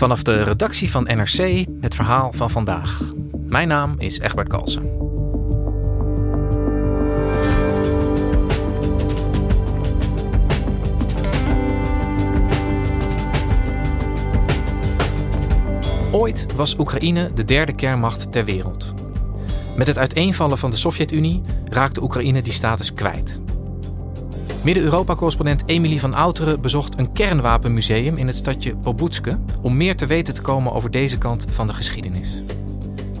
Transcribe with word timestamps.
Vanaf 0.00 0.22
de 0.22 0.42
redactie 0.42 0.90
van 0.90 1.02
NRC 1.02 1.66
het 1.80 1.94
verhaal 1.94 2.32
van 2.32 2.50
vandaag. 2.50 3.00
Mijn 3.46 3.68
naam 3.68 3.94
is 3.98 4.18
Egbert 4.18 4.48
Kalsen. 4.48 4.82
Ooit 16.10 16.54
was 16.54 16.78
Oekraïne 16.78 17.30
de 17.34 17.44
derde 17.44 17.74
kernmacht 17.74 18.32
ter 18.32 18.44
wereld. 18.44 18.94
Met 19.76 19.86
het 19.86 19.98
uiteenvallen 19.98 20.58
van 20.58 20.70
de 20.70 20.76
Sovjet-Unie 20.76 21.40
raakte 21.64 22.02
Oekraïne 22.02 22.42
die 22.42 22.52
status 22.52 22.94
kwijt. 22.94 23.40
Midden-Europa-correspondent 24.64 25.62
Emilie 25.66 26.00
van 26.00 26.14
Outeren 26.14 26.60
bezocht 26.60 26.98
een 26.98 27.12
kernwapenmuseum 27.12 28.16
in 28.16 28.26
het 28.26 28.36
stadje 28.36 28.76
Pobutske 28.76 29.38
om 29.62 29.76
meer 29.76 29.96
te 29.96 30.06
weten 30.06 30.34
te 30.34 30.42
komen 30.42 30.72
over 30.72 30.90
deze 30.90 31.18
kant 31.18 31.46
van 31.48 31.66
de 31.66 31.74
geschiedenis. 31.74 32.42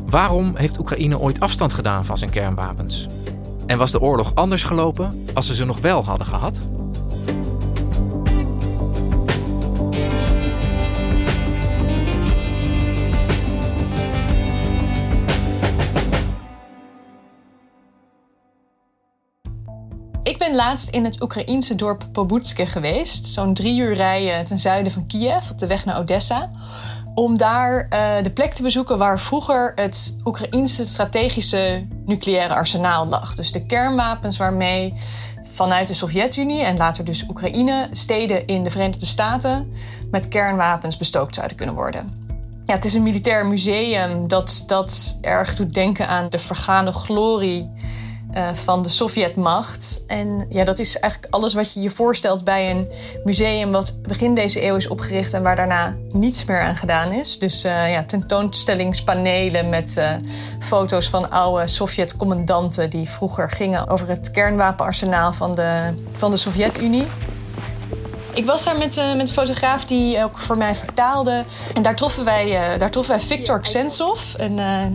Waarom 0.06 0.56
heeft 0.56 0.78
Oekraïne 0.78 1.18
ooit 1.18 1.40
afstand 1.40 1.72
gedaan 1.72 2.04
van 2.04 2.18
zijn 2.18 2.30
kernwapens? 2.30 3.06
En 3.66 3.78
was 3.78 3.90
de 3.90 4.00
oorlog 4.00 4.34
anders 4.34 4.62
gelopen 4.62 5.24
als 5.34 5.46
ze 5.46 5.54
ze 5.54 5.64
nog 5.64 5.80
wel 5.80 6.04
hadden 6.04 6.26
gehad? 6.26 6.58
Laatst 20.70 20.88
in 20.88 21.04
het 21.04 21.22
Oekraïense 21.22 21.74
dorp 21.74 22.08
Pobutske 22.12 22.66
geweest, 22.66 23.26
zo'n 23.26 23.54
drie 23.54 23.80
uur 23.80 23.92
rijden 23.92 24.44
ten 24.44 24.58
zuiden 24.58 24.92
van 24.92 25.06
Kiev 25.06 25.50
op 25.50 25.58
de 25.58 25.66
weg 25.66 25.84
naar 25.84 25.98
Odessa. 25.98 26.50
Om 27.14 27.36
daar 27.36 27.86
uh, 27.92 28.22
de 28.22 28.30
plek 28.30 28.54
te 28.54 28.62
bezoeken 28.62 28.98
waar 28.98 29.20
vroeger 29.20 29.72
het 29.74 30.16
Oekraïense 30.24 30.86
strategische 30.86 31.86
nucleaire 32.06 32.54
arsenaal 32.54 33.06
lag. 33.06 33.34
Dus 33.34 33.52
de 33.52 33.66
kernwapens 33.66 34.36
waarmee 34.36 34.94
vanuit 35.42 35.86
de 35.86 35.94
Sovjet-Unie 35.94 36.62
en 36.62 36.76
later 36.76 37.04
dus 37.04 37.24
Oekraïne 37.28 37.88
steden 37.92 38.46
in 38.46 38.62
de 38.62 38.70
Verenigde 38.70 39.06
Staten 39.06 39.72
met 40.10 40.28
kernwapens 40.28 40.96
bestookt 40.96 41.34
zouden 41.34 41.56
kunnen 41.56 41.74
worden. 41.74 42.28
Ja, 42.64 42.74
het 42.74 42.84
is 42.84 42.94
een 42.94 43.02
militair 43.02 43.46
museum 43.46 44.28
dat, 44.28 44.62
dat 44.66 45.18
erg 45.20 45.54
doet 45.54 45.74
denken 45.74 46.08
aan 46.08 46.28
de 46.28 46.38
vergane 46.38 46.92
glorie 46.92 47.70
uh, 48.34 48.48
van 48.52 48.82
de 48.82 48.88
Sovjetmacht. 48.88 50.02
En 50.06 50.46
ja, 50.48 50.64
dat 50.64 50.78
is 50.78 50.98
eigenlijk 50.98 51.34
alles 51.34 51.54
wat 51.54 51.74
je 51.74 51.80
je 51.80 51.90
voorstelt 51.90 52.44
bij 52.44 52.70
een 52.70 52.88
museum 53.24 53.72
wat 53.72 54.02
begin 54.02 54.34
deze 54.34 54.64
eeuw 54.64 54.76
is 54.76 54.88
opgericht 54.88 55.32
en 55.32 55.42
waar 55.42 55.56
daarna 55.56 55.96
niets 56.12 56.44
meer 56.44 56.60
aan 56.60 56.76
gedaan 56.76 57.12
is. 57.12 57.38
Dus 57.38 57.64
uh, 57.64 57.92
ja, 57.92 58.04
tentoonstellingspanelen 58.04 59.68
met 59.68 59.96
uh, 59.98 60.12
foto's 60.58 61.08
van 61.08 61.30
oude 61.30 61.66
Sovjet-commandanten 61.66 62.90
die 62.90 63.08
vroeger 63.08 63.48
gingen 63.50 63.88
over 63.88 64.08
het 64.08 64.30
kernwapenarsenaal 64.30 65.32
van 65.32 65.54
de, 65.54 65.94
van 66.12 66.30
de 66.30 66.36
Sovjet-Unie. 66.36 67.06
Ik 68.34 68.46
was 68.46 68.64
daar 68.64 68.78
met, 68.78 68.96
uh, 68.96 69.14
met 69.14 69.28
een 69.28 69.34
fotograaf 69.34 69.84
die 69.84 70.24
ook 70.24 70.38
voor 70.38 70.56
mij 70.56 70.74
vertaalde. 70.74 71.44
En 71.74 71.82
daar 71.82 71.96
troffen 71.96 72.24
wij, 72.24 72.72
uh, 72.72 72.78
daar 72.78 72.90
troffen 72.90 73.16
wij 73.16 73.24
Viktor 73.24 73.60
Ksentsov, 73.60 74.34
een 74.36 74.58
uh, 74.58 74.86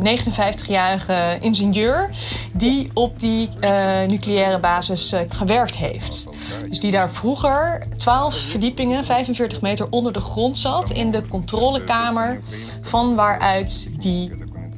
59-jarige 0.00 1.38
ingenieur 1.40 2.10
die 2.52 2.90
op 2.94 3.20
die 3.20 3.48
uh, 3.60 4.02
nucleaire 4.06 4.58
basis 4.58 5.12
uh, 5.12 5.20
gewerkt 5.28 5.76
heeft. 5.76 6.26
Dus 6.68 6.80
die 6.80 6.92
daar 6.92 7.10
vroeger 7.10 7.86
12 7.96 8.34
verdiepingen, 8.34 9.04
45 9.04 9.60
meter 9.60 9.86
onder 9.90 10.12
de 10.12 10.20
grond 10.20 10.58
zat 10.58 10.90
in 10.90 11.10
de 11.10 11.28
controlekamer 11.28 12.40
van 12.82 13.14
waaruit 13.14 13.88
die 13.98 14.32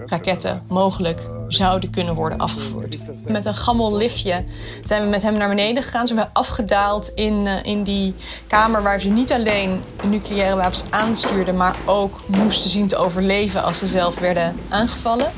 raketten 0.07 0.63
mogelijk 0.69 1.38
zouden 1.49 1.91
kunnen 1.91 2.15
worden 2.15 2.39
afgevoerd. 2.39 2.99
Met 3.27 3.45
een 3.45 3.55
gammel 3.55 3.97
liftje 3.97 4.45
zijn 4.83 5.03
we 5.03 5.09
met 5.09 5.23
hem 5.23 5.35
naar 5.37 5.49
beneden 5.49 5.83
gegaan. 5.83 6.07
Zijn 6.07 6.19
we 6.19 6.27
afgedaald 6.33 7.09
in, 7.15 7.47
uh, 7.47 7.53
in 7.63 7.83
die 7.83 8.15
kamer 8.47 8.83
waar 8.83 9.01
ze 9.01 9.09
niet 9.09 9.33
alleen 9.33 9.83
nucleaire 10.05 10.57
wapens 10.57 10.85
aanstuurden, 10.91 11.57
maar 11.57 11.77
ook 11.85 12.21
moesten 12.27 12.71
zien 12.71 12.89
te 12.89 12.97
overleven 12.97 13.63
als 13.63 13.79
ze 13.79 13.87
zelf 13.87 14.19
werden 14.19 14.57
aangevallen. 14.69 15.31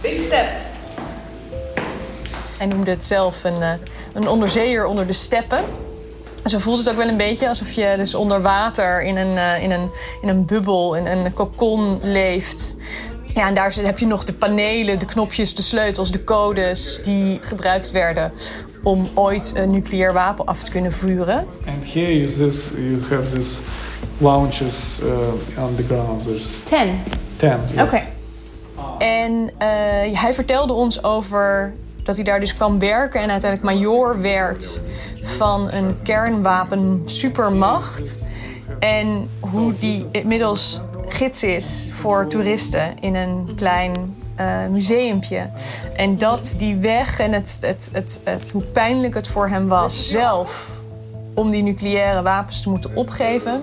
Big 0.00 0.20
steps. 0.20 0.58
Hij 2.58 2.66
noemde 2.66 2.90
het 2.90 3.04
zelf 3.04 3.44
een, 3.44 3.60
uh, 3.60 3.70
een 4.12 4.28
onderzeeër 4.28 4.86
onder 4.86 5.06
de 5.06 5.12
steppen. 5.12 5.64
Zo 6.44 6.58
voelt 6.58 6.78
het 6.78 6.90
ook 6.90 6.96
wel 6.96 7.08
een 7.08 7.16
beetje 7.16 7.48
alsof 7.48 7.72
je 7.72 7.94
dus 7.96 8.14
onder 8.14 8.42
water 8.42 9.02
in 9.02 9.16
een, 9.16 9.34
uh, 9.34 9.62
in 9.62 9.70
een, 9.70 9.90
in 10.22 10.28
een 10.28 10.46
bubbel, 10.46 10.94
in 10.96 11.06
een 11.06 11.32
kokon 11.32 11.98
leeft. 12.02 12.76
Ja, 13.36 13.46
en 13.46 13.54
daar 13.54 13.74
heb 13.82 13.98
je 13.98 14.06
nog 14.06 14.24
de 14.24 14.32
panelen, 14.32 14.98
de 14.98 15.04
knopjes, 15.04 15.54
de 15.54 15.62
sleutels, 15.62 16.10
de 16.10 16.24
codes 16.24 16.98
die 17.02 17.38
gebruikt 17.40 17.90
werden 17.90 18.32
om 18.82 19.06
ooit 19.14 19.52
een 19.54 19.70
nucleair 19.70 20.12
wapen 20.12 20.44
af 20.44 20.62
te 20.62 20.70
kunnen 20.70 20.92
vuren. 20.92 21.46
And 21.66 21.92
here 21.92 22.18
you, 22.18 22.32
this, 22.32 22.70
you 22.76 23.02
have 23.10 23.34
this 23.34 23.58
launches 24.18 25.00
uh, 25.02 25.64
on 25.64 25.74
the 25.74 25.82
ground. 25.82 26.22
There's 26.22 26.62
Ten. 26.62 27.02
ten. 27.36 27.60
Yes. 27.74 27.82
Oké. 27.82 28.06
En 28.98 29.32
uh, 29.32 30.20
hij 30.20 30.34
vertelde 30.34 30.72
ons 30.72 31.02
over 31.02 31.74
dat 32.02 32.16
hij 32.16 32.24
daar 32.24 32.40
dus 32.40 32.54
kwam 32.54 32.78
werken 32.78 33.20
en 33.20 33.30
uiteindelijk 33.30 33.74
major 33.74 34.20
werd 34.20 34.80
van 35.22 35.72
een 35.72 36.02
kernwapen 36.02 37.02
supermacht. 37.04 38.18
En 38.78 39.28
hoe 39.40 39.72
die 39.78 40.06
inmiddels 40.10 40.80
gids 41.08 41.42
is 41.42 41.90
voor 41.92 42.26
toeristen 42.26 42.98
in 43.00 43.14
een 43.14 43.52
klein 43.56 44.14
uh, 44.40 44.66
museumpje. 44.70 45.50
En 45.96 46.18
dat 46.18 46.54
die 46.58 46.76
weg 46.76 47.18
en 47.18 47.32
het, 47.32 47.58
het, 47.60 47.90
het, 47.92 48.20
het, 48.24 48.50
hoe 48.50 48.62
pijnlijk 48.62 49.14
het 49.14 49.28
voor 49.28 49.48
hem 49.48 49.68
was 49.68 50.10
zelf 50.10 50.70
om 51.34 51.50
die 51.50 51.62
nucleaire 51.62 52.22
wapens 52.22 52.62
te 52.62 52.68
moeten 52.68 52.96
opgeven, 52.96 53.62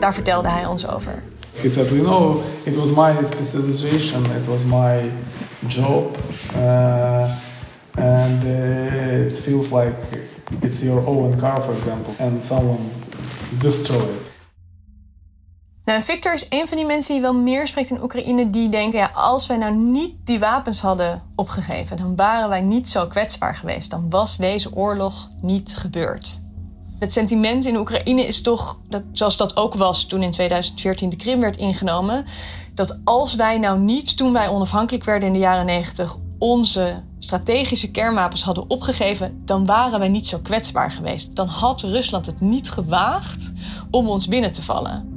daar 0.00 0.14
vertelde 0.14 0.48
hij 0.48 0.66
ons 0.66 0.88
over. 0.88 1.22
He 1.60 1.68
said, 1.68 1.88
you 1.88 2.00
know, 2.00 2.36
it 2.64 2.76
was 2.76 2.90
my 2.90 3.24
specialization, 3.24 4.24
it 4.24 4.46
was 4.46 4.64
my 4.64 5.10
job, 5.66 6.16
uh, 6.56 7.30
and 7.94 8.44
uh, 8.44 9.24
it 9.24 9.38
feels 9.38 9.70
like 9.70 9.94
it's 10.60 10.82
your 10.82 11.06
own 11.06 11.36
car, 11.38 11.62
for 11.62 11.74
example, 11.74 12.14
and 12.18 12.44
someone 12.44 12.90
destroy 13.58 14.02
it. 14.02 14.25
Nou, 15.86 16.02
Victor 16.02 16.32
is 16.32 16.46
een 16.48 16.68
van 16.68 16.76
die 16.76 16.86
mensen 16.86 17.12
die 17.14 17.22
wel 17.22 17.34
meer 17.34 17.66
spreekt 17.66 17.90
in 17.90 18.02
Oekraïne. 18.02 18.50
Die 18.50 18.68
denken, 18.68 18.98
ja, 18.98 19.10
als 19.14 19.46
wij 19.46 19.56
nou 19.56 19.74
niet 19.74 20.14
die 20.24 20.38
wapens 20.38 20.80
hadden 20.80 21.22
opgegeven... 21.34 21.96
dan 21.96 22.16
waren 22.16 22.48
wij 22.48 22.60
niet 22.60 22.88
zo 22.88 23.06
kwetsbaar 23.06 23.54
geweest. 23.54 23.90
Dan 23.90 24.10
was 24.10 24.36
deze 24.36 24.74
oorlog 24.74 25.28
niet 25.40 25.76
gebeurd. 25.76 26.40
Het 26.98 27.12
sentiment 27.12 27.64
in 27.64 27.76
Oekraïne 27.76 28.26
is 28.26 28.40
toch, 28.40 28.80
dat, 28.88 29.02
zoals 29.12 29.36
dat 29.36 29.56
ook 29.56 29.74
was 29.74 30.04
toen 30.04 30.22
in 30.22 30.30
2014 30.30 31.08
de 31.08 31.16
Krim 31.16 31.40
werd 31.40 31.56
ingenomen... 31.56 32.24
dat 32.74 32.98
als 33.04 33.34
wij 33.34 33.58
nou 33.58 33.78
niet, 33.78 34.16
toen 34.16 34.32
wij 34.32 34.48
onafhankelijk 34.48 35.04
werden 35.04 35.26
in 35.26 35.34
de 35.34 35.40
jaren 35.40 35.66
90... 35.66 36.16
onze 36.38 37.02
strategische 37.18 37.90
kernwapens 37.90 38.42
hadden 38.42 38.70
opgegeven... 38.70 39.42
dan 39.44 39.66
waren 39.66 39.98
wij 39.98 40.08
niet 40.08 40.26
zo 40.26 40.38
kwetsbaar 40.38 40.90
geweest. 40.90 41.36
Dan 41.36 41.48
had 41.48 41.82
Rusland 41.82 42.26
het 42.26 42.40
niet 42.40 42.70
gewaagd 42.70 43.52
om 43.90 44.08
ons 44.08 44.28
binnen 44.28 44.52
te 44.52 44.62
vallen. 44.62 45.15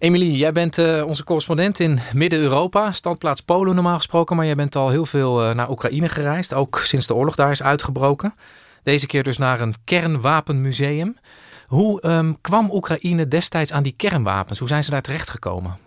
Emilie, 0.00 0.36
jij 0.36 0.52
bent 0.52 0.78
uh, 0.78 1.06
onze 1.06 1.24
correspondent 1.24 1.80
in 1.80 1.98
Midden-Europa, 2.12 2.92
standplaats 2.92 3.40
Polen 3.40 3.74
normaal 3.74 3.96
gesproken, 3.96 4.36
maar 4.36 4.44
jij 4.46 4.54
bent 4.54 4.76
al 4.76 4.90
heel 4.90 5.06
veel 5.06 5.48
uh, 5.48 5.54
naar 5.54 5.70
Oekraïne 5.70 6.08
gereisd, 6.08 6.54
ook 6.54 6.78
sinds 6.78 7.06
de 7.06 7.14
oorlog 7.14 7.34
daar 7.34 7.50
is 7.50 7.62
uitgebroken. 7.62 8.32
Deze 8.82 9.06
keer 9.06 9.22
dus 9.22 9.38
naar 9.38 9.60
een 9.60 9.74
kernwapenmuseum. 9.84 11.16
Hoe 11.66 12.06
um, 12.06 12.40
kwam 12.40 12.70
Oekraïne 12.70 13.28
destijds 13.28 13.72
aan 13.72 13.82
die 13.82 13.94
kernwapens? 13.96 14.58
Hoe 14.58 14.68
zijn 14.68 14.84
ze 14.84 14.90
daar 14.90 15.02
terecht 15.02 15.30
gekomen? 15.30 15.78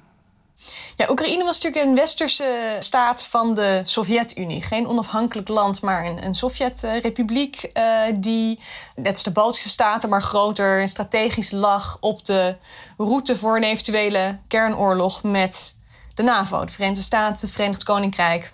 Ja, 0.95 1.09
Oekraïne 1.09 1.43
was 1.43 1.59
natuurlijk 1.61 1.85
een 1.85 1.95
westerse 1.95 2.75
staat 2.79 3.25
van 3.25 3.55
de 3.55 3.81
Sovjet-Unie. 3.83 4.61
Geen 4.61 4.87
onafhankelijk 4.87 5.47
land, 5.47 5.81
maar 5.81 6.05
een, 6.05 6.25
een 6.25 6.35
Sovjet-republiek 6.35 7.69
uh, 7.73 8.01
die, 8.15 8.59
net 8.95 9.13
als 9.13 9.23
de 9.23 9.31
Baltische 9.31 9.69
staten, 9.69 10.09
maar 10.09 10.21
groter 10.21 10.81
en 10.81 10.87
strategisch 10.87 11.51
lag 11.51 11.97
op 11.99 12.25
de 12.25 12.55
route 12.97 13.37
voor 13.37 13.55
een 13.55 13.63
eventuele 13.63 14.39
kernoorlog 14.47 15.23
met 15.23 15.75
de 16.13 16.23
NAVO, 16.23 16.65
de 16.65 16.71
Verenigde 16.71 17.03
Staten, 17.03 17.41
het 17.41 17.51
Verenigd 17.55 17.83
Koninkrijk. 17.83 18.53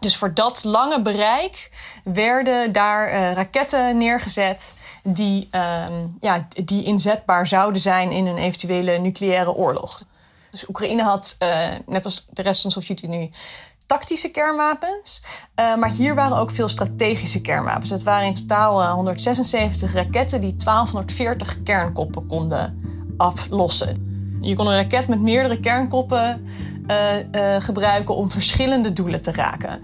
Dus 0.00 0.16
voor 0.16 0.34
dat 0.34 0.64
lange 0.64 1.02
bereik 1.02 1.70
werden 2.04 2.72
daar 2.72 3.12
uh, 3.12 3.32
raketten 3.32 3.96
neergezet 3.96 4.74
die, 5.02 5.48
uh, 5.52 5.84
ja, 6.20 6.46
die 6.64 6.84
inzetbaar 6.84 7.46
zouden 7.46 7.80
zijn 7.80 8.10
in 8.10 8.26
een 8.26 8.38
eventuele 8.38 8.98
nucleaire 8.98 9.52
oorlog. 9.52 10.02
Dus 10.52 10.68
Oekraïne 10.68 11.02
had, 11.02 11.36
uh, 11.38 11.68
net 11.86 12.04
als 12.04 12.26
de 12.30 12.42
rest 12.42 12.62
van 12.62 12.70
Sovjet-Unie, 12.70 13.30
tactische 13.86 14.28
kernwapens. 14.28 15.22
Uh, 15.60 15.76
maar 15.76 15.90
hier 15.90 16.14
waren 16.14 16.36
ook 16.36 16.50
veel 16.50 16.68
strategische 16.68 17.40
kernwapens. 17.40 17.90
Het 17.90 18.02
waren 18.02 18.26
in 18.26 18.34
totaal 18.34 18.92
176 18.94 19.94
raketten 19.94 20.40
die 20.40 20.54
1240 20.56 21.62
kernkoppen 21.62 22.26
konden 22.26 22.82
aflossen. 23.16 24.10
Je 24.40 24.56
kon 24.56 24.66
een 24.66 24.76
raket 24.76 25.08
met 25.08 25.20
meerdere 25.20 25.60
kernkoppen 25.60 26.46
gebruiken 27.58 28.16
om 28.16 28.30
verschillende 28.30 28.92
doelen 28.92 29.20
te 29.20 29.32
raken. 29.32 29.80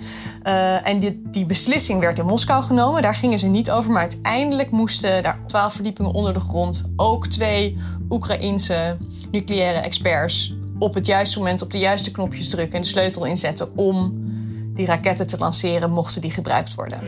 En 0.84 0.98
die, 0.98 1.22
die, 1.24 1.46
beslissing 1.46 2.00
werd 2.00 2.18
in 2.18 2.26
Moskou 2.26 2.62
genomen. 2.62 3.02
Daar 3.02 3.14
gingen 3.14 3.38
ze 3.38 3.46
niet 3.46 3.70
over. 3.70 3.90
Maar 3.90 4.00
uiteindelijk 4.00 4.70
moesten 4.70 5.22
daar 5.22 5.38
twaalf 5.46 5.72
verdiepingen 5.72 6.12
onder 6.12 6.34
de 6.34 6.40
grond 6.40 6.84
ook 6.96 7.26
twee 7.26 7.78
Oekraïense 8.08 8.96
nucleaire 9.30 9.78
experts 9.78 10.57
op 10.78 10.94
het 10.94 11.06
juiste 11.06 11.38
moment 11.38 11.62
op 11.62 11.70
de 11.70 11.78
juiste 11.78 12.10
knopjes 12.10 12.50
drukken 12.50 12.74
en 12.74 12.80
de 12.80 12.86
sleutel 12.86 13.24
inzetten 13.24 13.76
om 13.76 14.26
die 14.74 14.86
raketten 14.86 15.26
te 15.26 15.38
lanceren, 15.38 15.90
mochten 15.90 16.20
die 16.20 16.30
gebruikt 16.30 16.74
worden. 16.74 17.00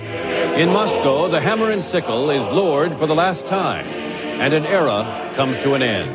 In 0.56 0.68
Moscow, 0.68 1.30
the 1.30 1.40
hammer 1.40 1.72
and 1.72 1.84
sickle 1.84 2.34
is 2.34 2.44
lowered 2.52 2.98
for 2.98 3.06
the 3.06 3.14
last 3.14 3.46
time, 3.46 3.84
and 4.40 4.52
an 4.52 4.64
era 4.64 5.30
comes 5.36 5.58
to 5.62 5.74
an 5.74 5.82
end. 5.82 6.10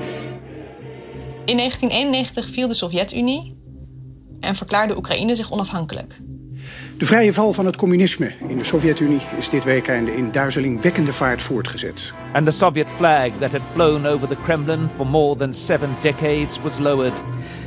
In 1.45 1.57
1991 1.57 2.49
viel 2.49 2.67
de 2.67 2.73
Sovjet-Unie 2.73 3.55
en 4.39 4.55
verklaarde 4.55 4.97
Oekraïne 4.97 5.35
zich 5.35 5.51
onafhankelijk. 5.51 6.21
De 6.97 7.05
vrije 7.05 7.33
val 7.33 7.53
van 7.53 7.65
het 7.65 7.75
communisme 7.75 8.31
in 8.47 8.57
de 8.57 8.63
Sovjet-Unie 8.63 9.21
is 9.37 9.49
dit 9.49 9.63
weekende 9.63 10.15
in 10.15 10.31
duizelingwekkende 10.31 11.13
vaart 11.13 11.41
voortgezet. 11.41 12.13
And 12.33 12.45
the 12.45 12.51
Soviet 12.51 12.87
flag 12.97 13.29
that 13.39 13.51
had 13.51 13.61
flown 13.73 14.05
over 14.05 14.27
the 14.27 14.37
Kremlin 14.43 14.89
for 14.95 15.07
more 15.07 15.37
than 15.37 15.53
seven 15.53 15.89
decades 16.01 16.61
was 16.61 16.77
lowered. 16.77 17.23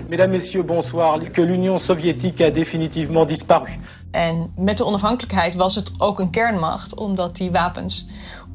Mesdames, 0.08 0.30
Messieurs, 0.30 0.64
bonsoir. 0.64 1.18
Que 1.32 1.42
l'Union 1.42 1.78
soviétique 1.78 2.40
a 2.40 2.50
définitivement 2.50 3.28
disparu. 3.28 3.78
En 4.10 4.52
met 4.56 4.76
de 4.76 4.84
onafhankelijkheid 4.84 5.54
was 5.54 5.74
het 5.74 5.90
ook 5.98 6.20
een 6.20 6.30
kernmacht, 6.30 6.94
omdat 6.94 7.36
die 7.36 7.50
wapens 7.50 8.06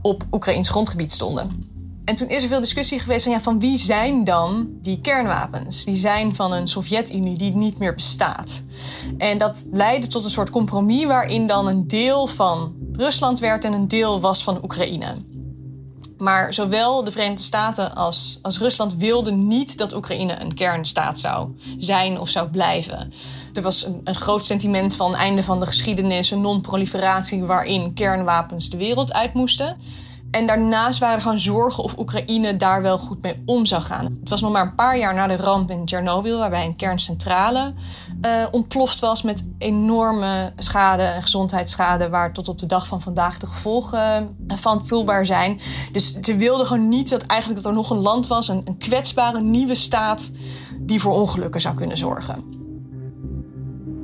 op 0.02 0.24
Oekraïns 0.32 0.70
grondgebied 0.70 1.12
stonden. 1.12 1.72
En 2.06 2.16
toen 2.16 2.30
is 2.30 2.44
er 2.44 2.50
veel 2.50 2.60
discussie 2.60 3.00
geweest 3.00 3.24
van, 3.24 3.34
ja, 3.34 3.40
van 3.40 3.60
wie 3.60 3.78
zijn 3.78 4.24
dan 4.24 4.68
die 4.82 5.00
kernwapens? 5.00 5.86
Die 5.86 5.96
zijn 5.96 6.36
van 6.36 6.54
een 6.54 6.68
Sovjet-Unie 6.68 7.38
die 7.38 7.56
niet 7.56 7.78
meer 7.78 7.94
bestaat. 7.94 8.64
En 9.18 9.38
dat 9.38 9.66
leidde 9.72 10.08
tot 10.08 10.24
een 10.24 10.30
soort 10.30 10.50
compromis 10.50 11.06
waarin 11.06 11.48
dan 11.48 11.68
een 11.68 11.88
deel 11.88 12.28
van 12.28 12.74
Rusland 12.94 13.40
werd 13.40 13.66
en 13.66 13.74
een 13.74 13.88
deel 13.88 14.22
was 14.22 14.44
van 14.44 14.64
Oekraïne. 14.64 15.16
Maar 16.24 16.54
zowel 16.54 17.04
de 17.04 17.12
Verenigde 17.12 17.44
Staten 17.44 17.96
als, 17.96 18.40
als 18.42 18.58
Rusland 18.58 18.96
wilden 18.96 19.48
niet 19.48 19.78
dat 19.78 19.94
Oekraïne 19.94 20.42
een 20.42 20.54
kernstaat 20.54 21.20
zou 21.20 21.50
zijn 21.78 22.20
of 22.20 22.30
zou 22.30 22.50
blijven. 22.50 23.14
Er 23.54 23.62
was 23.62 23.86
een, 23.86 24.02
een 24.04 24.16
groot 24.16 24.46
sentiment 24.46 24.96
van 24.96 25.16
einde 25.16 25.44
van 25.44 25.60
de 25.60 25.66
geschiedenis, 25.66 26.32
een 26.32 26.42
non-proliferatie 26.42 27.44
waarin 27.44 27.94
kernwapens 27.94 28.70
de 28.70 28.78
wereld 28.78 29.14
uit 29.14 29.34
moesten. 29.34 29.78
En 30.34 30.48
daarnaast 30.48 31.00
waren 31.00 31.16
er 31.16 31.22
gewoon 31.22 31.40
zorgen 31.40 31.84
of 31.84 31.98
Oekraïne 31.98 32.56
daar 32.56 32.82
wel 32.82 32.98
goed 32.98 33.22
mee 33.22 33.44
om 33.46 33.66
zou 33.66 33.82
gaan. 33.82 34.18
Het 34.20 34.30
was 34.30 34.42
nog 34.42 34.52
maar 34.52 34.62
een 34.62 34.76
paar 34.76 34.98
jaar 34.98 35.14
na 35.14 35.28
de 35.28 35.36
ramp 35.36 35.72
in 35.72 35.86
Tsjernobyl, 35.86 36.38
waarbij 36.38 36.66
een 36.66 36.76
kerncentrale 36.76 37.74
uh, 38.22 38.46
ontploft 38.52 39.00
was 39.00 39.22
met 39.22 39.44
enorme 39.58 40.54
schade 40.58 41.04
en 41.04 41.22
gezondheidsschade, 41.22 42.10
waar 42.10 42.34
tot 42.34 42.48
op 42.48 42.60
de 42.60 42.66
dag 42.66 42.88
van 42.88 43.02
vandaag 43.02 43.38
de 43.38 43.48
gevolgen 43.48 44.38
van 44.48 44.86
voelbaar 44.88 45.26
zijn. 45.26 45.60
Dus 45.92 46.14
ze 46.22 46.36
wilden 46.36 46.66
gewoon 46.66 46.88
niet 46.88 47.10
dat 47.10 47.24
eigenlijk 47.24 47.62
dat 47.62 47.72
er 47.72 47.78
nog 47.78 47.90
een 47.90 48.02
land 48.02 48.28
was, 48.28 48.48
een, 48.48 48.62
een 48.66 48.78
kwetsbare 48.78 49.42
nieuwe 49.42 49.76
staat, 49.76 50.32
die 50.80 51.02
voor 51.02 51.14
ongelukken 51.14 51.62
zou 51.62 51.76
kunnen 51.76 51.98
zorgen. 51.98 52.63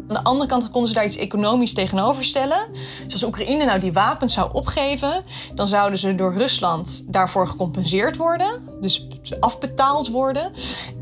Aan 0.09 0.15
de 0.15 0.23
andere 0.23 0.49
kant 0.49 0.69
konden 0.69 0.89
ze 0.89 0.95
daar 0.95 1.05
iets 1.05 1.17
economisch 1.17 1.73
tegenover 1.73 2.23
stellen. 2.23 2.67
Dus 3.03 3.13
als 3.13 3.23
Oekraïne 3.23 3.65
nou 3.65 3.79
die 3.79 3.93
wapens 3.93 4.33
zou 4.33 4.49
opgeven, 4.53 5.23
dan 5.55 5.67
zouden 5.67 5.99
ze 5.99 6.15
door 6.15 6.33
Rusland 6.33 7.03
daarvoor 7.07 7.47
gecompenseerd 7.47 8.17
worden. 8.17 8.61
Dus 8.81 9.07
afbetaald 9.39 10.09
worden. 10.09 10.51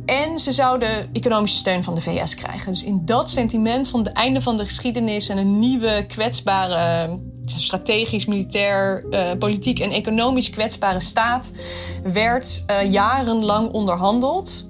En 0.05 0.39
ze 0.39 0.51
zouden 0.51 1.09
economische 1.13 1.57
steun 1.57 1.83
van 1.83 1.95
de 1.95 2.01
VS 2.01 2.35
krijgen. 2.35 2.71
Dus 2.71 2.83
in 2.83 3.05
dat 3.05 3.29
sentiment 3.29 3.87
van 3.87 3.99
het 3.99 4.13
einde 4.13 4.41
van 4.41 4.57
de 4.57 4.65
geschiedenis 4.65 5.29
en 5.29 5.37
een 5.37 5.59
nieuwe 5.59 6.05
kwetsbare 6.07 7.19
strategisch, 7.45 8.25
militair, 8.25 9.05
uh, 9.09 9.31
politiek 9.39 9.79
en 9.79 9.91
economisch 9.91 10.49
kwetsbare 10.49 10.99
staat 10.99 11.53
werd 12.03 12.63
uh, 12.67 12.91
jarenlang 12.91 13.71
onderhandeld 13.71 14.67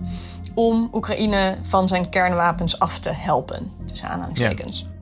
om 0.56 0.90
Oekraïne 0.94 1.58
van 1.62 1.88
zijn 1.88 2.10
kernwapens 2.10 2.80
af 2.80 3.00
te 3.00 3.10
helpen. 3.10 3.77
Tussen 3.98 4.16
aanhalingstekens. 4.16 4.80
Ja. 4.80 4.96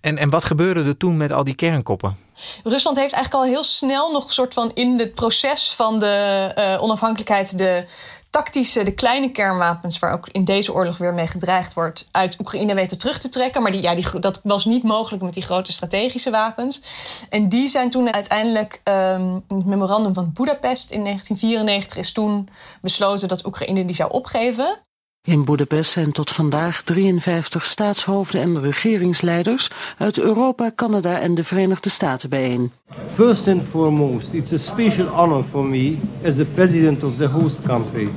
En, 0.00 0.18
en 0.18 0.30
wat 0.30 0.44
gebeurde 0.44 0.84
er 0.84 0.96
toen 0.96 1.16
met 1.16 1.32
al 1.32 1.44
die 1.44 1.54
kernkoppen? 1.54 2.16
Rusland 2.64 2.96
heeft 2.96 3.12
eigenlijk 3.12 3.44
al 3.44 3.50
heel 3.50 3.64
snel 3.64 4.12
nog 4.12 4.24
een 4.24 4.30
soort 4.30 4.54
van 4.54 4.70
in 4.74 4.98
het 4.98 5.14
proces 5.14 5.72
van 5.72 5.98
de 5.98 6.52
uh, 6.58 6.82
onafhankelijkheid 6.82 7.58
de 7.58 7.86
tactische, 8.30 8.82
de 8.82 8.94
kleine 8.94 9.30
kernwapens, 9.30 9.98
waar 9.98 10.12
ook 10.12 10.28
in 10.32 10.44
deze 10.44 10.72
oorlog 10.72 10.98
weer 10.98 11.14
mee 11.14 11.26
gedreigd 11.26 11.74
wordt, 11.74 12.06
uit 12.10 12.40
Oekraïne 12.40 12.74
weten 12.74 12.98
terug 12.98 13.18
te 13.18 13.28
trekken. 13.28 13.62
Maar 13.62 13.70
die, 13.70 13.82
ja, 13.82 13.94
die, 13.94 14.18
dat 14.20 14.40
was 14.42 14.64
niet 14.64 14.82
mogelijk 14.82 15.22
met 15.22 15.34
die 15.34 15.42
grote 15.42 15.72
strategische 15.72 16.30
wapens. 16.30 16.80
En 17.28 17.48
die 17.48 17.68
zijn 17.68 17.90
toen 17.90 18.12
uiteindelijk, 18.12 18.80
um, 18.84 19.44
in 19.48 19.56
het 19.56 19.66
memorandum 19.66 20.14
van 20.14 20.32
Budapest 20.32 20.90
in 20.90 21.04
1994, 21.04 21.96
is 21.96 22.12
toen 22.12 22.48
besloten 22.80 23.28
dat 23.28 23.46
Oekraïne 23.46 23.84
die 23.84 23.94
zou 23.94 24.10
opgeven. 24.10 24.78
In 25.27 25.43
Budapest 25.43 25.91
zijn 25.91 26.11
tot 26.11 26.29
vandaag 26.29 26.81
53 26.83 27.65
staatshoofden 27.65 28.41
en 28.41 28.61
regeringsleiders 28.61 29.69
uit 29.97 30.19
Europa, 30.19 30.71
Canada 30.75 31.19
en 31.19 31.35
de 31.35 31.43
Verenigde 31.43 31.89
Staten 31.89 32.29
bijeen. 32.29 32.71
First 33.13 33.47
and 33.47 33.63
foremost, 33.63 34.33
it's 34.33 34.53
a 34.53 34.57
special 34.57 35.07
honor 35.07 35.43
for 35.43 35.65
me 35.65 35.97
as 36.25 36.35
the 36.35 36.45
president 36.45 37.03
of 37.03 37.17
the 37.17 37.27
host 37.27 37.61
country 37.61 38.09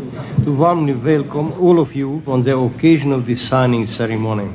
to 0.45 0.57
warmly 0.57 0.97
welcome 1.03 1.53
all 1.61 1.79
of 1.79 1.93
you 1.93 2.21
on 2.25 2.43
the 2.43 2.57
occasion 2.57 3.13
of 3.13 3.25
this 3.25 3.47
signing 3.47 3.87
ceremony. 3.87 4.49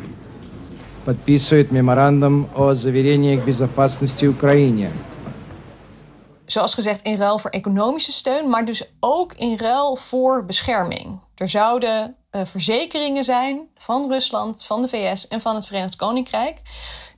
Подписывает 1.04 1.72
меморандум 1.72 2.48
о 2.56 2.74
заверении 2.74 3.38
к 3.38 3.46
безопасности 3.46 4.26
Украине. 4.26 4.90
Zoals 6.47 6.75
gezegd, 6.75 7.03
in 7.03 7.17
ruil 7.17 7.39
voor 7.39 7.51
economische 7.51 8.13
steun, 8.13 8.49
maar 8.49 8.65
dus 8.65 8.83
ook 9.01 9.33
in 9.33 9.57
ruil 9.57 9.97
voor 9.97 10.45
bescherming. 10.45 11.21
Er 11.35 11.49
zouden 11.49 12.17
uh, 12.31 12.45
verzekeringen 12.45 13.25
zijn 13.25 13.69
van 13.77 14.09
Rusland, 14.09 14.65
van 14.65 14.83
de 14.83 14.89
VS 14.89 15.29
en 15.29 15.41
van 15.41 15.55
het 15.55 15.67
Verenigd 15.67 15.97
Koninkrijk 15.97 16.61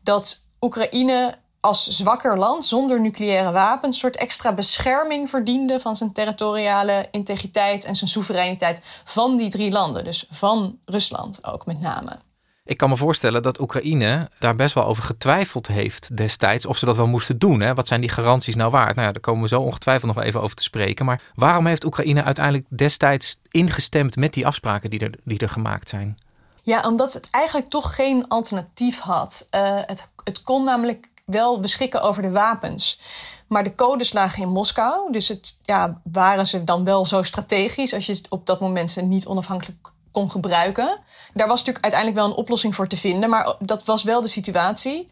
dat 0.02 0.44
Oekraïne 0.60 1.38
als 1.60 1.86
zwakker 1.86 2.38
land 2.38 2.64
zonder 2.64 3.00
nucleaire 3.00 3.52
wapens 3.52 3.94
een 3.94 4.00
soort 4.00 4.16
extra 4.16 4.52
bescherming 4.52 5.30
verdiende 5.30 5.80
van 5.80 5.96
zijn 5.96 6.12
territoriale 6.12 7.08
integriteit 7.10 7.84
en 7.84 7.96
zijn 7.96 8.10
soevereiniteit 8.10 8.82
van 9.04 9.36
die 9.36 9.50
drie 9.50 9.70
landen. 9.70 10.04
Dus 10.04 10.26
van 10.30 10.78
Rusland 10.84 11.44
ook 11.44 11.66
met 11.66 11.80
name. 11.80 12.18
Ik 12.66 12.76
kan 12.76 12.88
me 12.88 12.96
voorstellen 12.96 13.42
dat 13.42 13.60
Oekraïne 13.60 14.30
daar 14.38 14.56
best 14.56 14.74
wel 14.74 14.84
over 14.84 15.02
getwijfeld 15.02 15.66
heeft 15.66 16.16
destijds 16.16 16.66
of 16.66 16.78
ze 16.78 16.84
dat 16.84 16.96
wel 16.96 17.06
moesten 17.06 17.38
doen. 17.38 17.60
Hè? 17.60 17.74
Wat 17.74 17.88
zijn 17.88 18.00
die 18.00 18.10
garanties 18.10 18.54
nou 18.54 18.70
waard? 18.70 18.94
Nou 18.94 19.06
ja, 19.06 19.12
daar 19.12 19.22
komen 19.22 19.42
we 19.42 19.48
zo 19.48 19.60
ongetwijfeld 19.60 20.14
nog 20.14 20.24
even 20.24 20.42
over 20.42 20.56
te 20.56 20.62
spreken. 20.62 21.04
Maar 21.04 21.20
waarom 21.34 21.66
heeft 21.66 21.84
Oekraïne 21.84 22.22
uiteindelijk 22.22 22.66
destijds 22.68 23.40
ingestemd 23.50 24.16
met 24.16 24.32
die 24.32 24.46
afspraken 24.46 24.90
die 24.90 25.00
er, 25.00 25.10
die 25.24 25.38
er 25.38 25.48
gemaakt 25.48 25.88
zijn? 25.88 26.18
Ja, 26.62 26.80
omdat 26.86 27.12
het 27.12 27.30
eigenlijk 27.30 27.68
toch 27.68 27.94
geen 27.94 28.28
alternatief 28.28 28.98
had. 28.98 29.46
Uh, 29.50 29.78
het, 29.80 30.08
het 30.24 30.42
kon 30.42 30.64
namelijk 30.64 31.08
wel 31.24 31.60
beschikken 31.60 32.02
over 32.02 32.22
de 32.22 32.30
wapens. 32.30 33.00
Maar 33.46 33.62
de 33.62 33.74
codes 33.74 34.12
lagen 34.12 34.42
in 34.42 34.48
Moskou. 34.48 35.12
Dus 35.12 35.28
het, 35.28 35.58
ja, 35.62 36.00
waren 36.12 36.46
ze 36.46 36.64
dan 36.64 36.84
wel 36.84 37.06
zo 37.06 37.22
strategisch 37.22 37.94
als 37.94 38.06
je 38.06 38.20
op 38.28 38.46
dat 38.46 38.60
moment 38.60 38.90
ze 38.90 39.02
niet 39.02 39.26
onafhankelijk 39.26 39.94
kon 40.16 40.30
gebruiken. 40.30 40.98
Daar 41.34 41.48
was 41.48 41.58
natuurlijk 41.58 41.84
uiteindelijk 41.84 42.22
wel 42.22 42.30
een 42.30 42.42
oplossing 42.42 42.74
voor 42.74 42.86
te 42.88 42.96
vinden, 42.96 43.30
maar 43.30 43.56
dat 43.58 43.84
was 43.84 44.02
wel 44.02 44.20
de 44.20 44.28
situatie. 44.28 45.08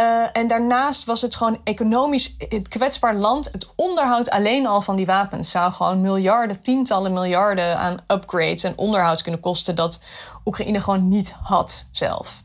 Uh, 0.00 0.24
en 0.32 0.46
daarnaast 0.46 1.04
was 1.04 1.20
het 1.20 1.36
gewoon 1.36 1.60
economisch 1.64 2.34
het 2.38 2.68
kwetsbaar 2.68 3.14
land. 3.14 3.48
Het 3.52 3.66
onderhoud 3.76 4.30
alleen 4.30 4.66
al 4.66 4.80
van 4.80 4.96
die 4.96 5.06
wapens 5.06 5.50
zou 5.50 5.72
gewoon 5.72 6.00
miljarden, 6.00 6.62
tientallen 6.62 7.12
miljarden 7.12 7.78
aan 7.78 7.96
upgrades 8.06 8.64
en 8.64 8.78
onderhoud 8.78 9.22
kunnen 9.22 9.40
kosten. 9.40 9.74
Dat 9.74 10.00
Oekraïne 10.44 10.80
gewoon 10.80 11.08
niet 11.08 11.34
had 11.42 11.86
zelf. 11.90 12.42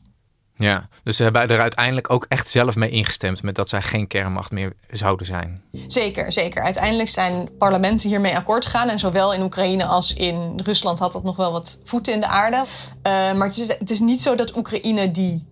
Ja, 0.58 0.90
dus 1.04 1.18
ze 1.18 1.24
hebben 1.24 1.50
er 1.50 1.60
uiteindelijk 1.60 2.12
ook 2.12 2.26
echt 2.30 2.50
zelf 2.50 2.76
mee 2.76 2.90
ingestemd 2.90 3.44
met 3.44 3.56
dat 3.56 3.70
zij 3.70 3.82
geen 3.82 4.08
kernmacht 4.08 4.52
meer 4.52 4.74
zouden 4.92 5.26
zijn. 5.26 5.62
Zeker, 5.88 6.32
zeker. 6.32 6.64
Uiteindelijk 6.64 7.10
zijn 7.10 7.50
parlementen 7.58 8.10
hiermee 8.10 8.36
akkoord 8.36 8.66
gegaan. 8.66 8.90
En 8.90 9.00
zowel 9.00 9.34
in 9.34 9.42
Oekraïne 9.42 9.86
als 9.86 10.14
in 10.14 10.60
Rusland 10.64 11.00
had 11.00 11.12
dat 11.12 11.24
nog 11.24 11.36
wel 11.36 11.52
wat 11.52 11.80
voeten 11.84 12.14
in 12.14 12.20
de 12.20 12.28
aarde. 12.28 12.58
Uh, 12.58 12.64
maar 13.04 13.48
het 13.48 13.58
is, 13.58 13.68
het 13.68 13.92
is 13.92 14.00
niet 14.00 14.22
zo 14.22 14.36
dat 14.36 14.58
Oekraïne 14.58 15.12
die 15.12 15.48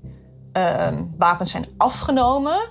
uh, 0.57 0.87
wapens 1.17 1.51
zijn 1.51 1.65
afgenomen. 1.77 2.67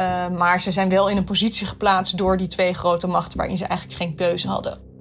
Uh, 0.00 0.28
maar 0.28 0.60
ze 0.60 0.70
zijn 0.70 0.88
wel 0.88 1.08
in 1.08 1.16
een 1.16 1.24
positie 1.24 1.66
geplaatst 1.66 2.16
door 2.16 2.36
die 2.36 2.46
twee 2.46 2.74
grote 2.74 3.06
machten 3.06 3.38
waarin 3.38 3.56
ze 3.56 3.64
eigenlijk 3.64 4.00
geen 4.00 4.14
keuze 4.14 4.48
hadden. 4.48 4.91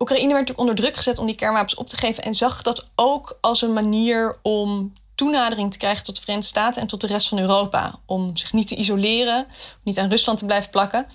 Oekraïne 0.00 0.32
werd 0.34 0.48
natuurlijk 0.48 0.68
onder 0.68 0.74
druk 0.74 0.96
gezet 0.96 1.18
om 1.18 1.26
die 1.26 1.34
kernwapens 1.34 1.74
op 1.74 1.88
te 1.88 1.96
geven 1.96 2.22
en 2.22 2.34
zag 2.34 2.62
dat 2.62 2.86
ook 2.94 3.38
als 3.40 3.62
een 3.62 3.72
manier 3.72 4.36
om 4.42 4.92
toenadering 5.14 5.72
te 5.72 5.78
krijgen 5.78 6.04
tot 6.04 6.14
de 6.14 6.20
Verenigde 6.20 6.48
Staten 6.48 6.82
en 6.82 6.88
tot 6.88 7.00
de 7.00 7.06
rest 7.06 7.28
van 7.28 7.38
Europa. 7.38 7.98
Om 8.06 8.36
zich 8.36 8.52
niet 8.52 8.66
te 8.66 8.74
isoleren, 8.74 9.46
niet 9.82 9.98
aan 9.98 10.08
Rusland 10.08 10.38
te 10.38 10.46
blijven 10.46 10.70
plakken. 10.70 11.06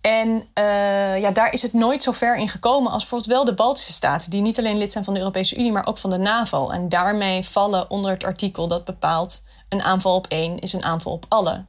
En 0.00 0.28
uh, 0.58 1.20
ja, 1.20 1.30
daar 1.30 1.52
is 1.52 1.62
het 1.62 1.72
nooit 1.72 2.02
zo 2.02 2.12
ver 2.12 2.36
in 2.36 2.48
gekomen 2.48 2.92
als 2.92 3.00
bijvoorbeeld 3.00 3.32
wel 3.32 3.44
de 3.44 3.54
Baltische 3.54 3.92
Staten, 3.92 4.30
die 4.30 4.40
niet 4.40 4.58
alleen 4.58 4.78
lid 4.78 4.92
zijn 4.92 5.04
van 5.04 5.14
de 5.14 5.20
Europese 5.20 5.56
Unie, 5.56 5.72
maar 5.72 5.86
ook 5.86 5.98
van 5.98 6.10
de 6.10 6.18
NAVO. 6.18 6.68
En 6.68 6.88
daarmee 6.88 7.44
vallen 7.44 7.90
onder 7.90 8.10
het 8.10 8.24
artikel 8.24 8.68
dat 8.68 8.84
bepaalt: 8.84 9.42
een 9.68 9.82
aanval 9.82 10.14
op 10.14 10.26
één 10.26 10.58
is 10.58 10.72
een 10.72 10.84
aanval 10.84 11.12
op 11.12 11.26
alle. 11.28 11.64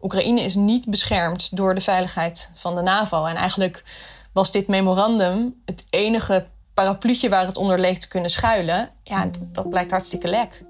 Oekraïne 0.00 0.40
is 0.40 0.54
niet 0.54 0.86
beschermd 0.86 1.56
door 1.56 1.74
de 1.74 1.80
veiligheid 1.80 2.50
van 2.54 2.74
de 2.74 2.82
NAVO. 2.82 3.24
En 3.24 3.36
eigenlijk 3.36 3.84
was 4.32 4.50
dit 4.50 4.68
memorandum 4.68 5.54
het 5.64 5.84
enige 5.90 6.46
parapluutje 6.74 7.28
waar 7.28 7.46
het 7.46 7.56
onder 7.56 7.80
leeg 7.80 7.98
te 7.98 8.08
kunnen 8.08 8.30
schuilen. 8.30 8.90
Ja, 9.02 9.30
dat 9.52 9.68
blijkt 9.68 9.90
hartstikke 9.90 10.28
lek. 10.28 10.62